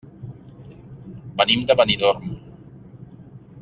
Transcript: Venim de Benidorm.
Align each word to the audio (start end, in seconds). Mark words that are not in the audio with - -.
Venim 1.43 1.67
de 1.71 1.77
Benidorm. 1.83 2.35